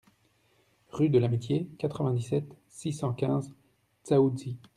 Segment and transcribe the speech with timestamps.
[0.89, 3.53] RUE DE L'AMITIE, quatre-vingt-dix-sept, six cent quinze
[4.03, 4.57] Dzaoudzi